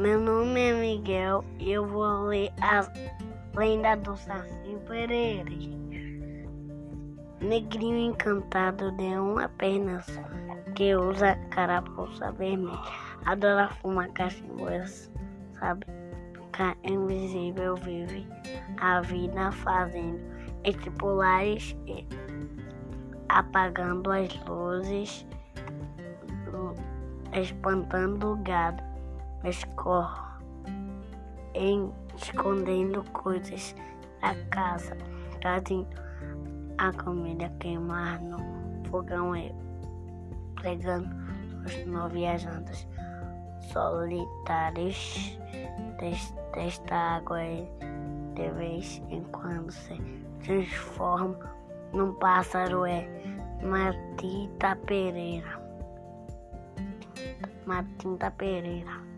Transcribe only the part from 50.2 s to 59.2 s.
transforma num pássaro é Matita Pereira. Matinta Pereira.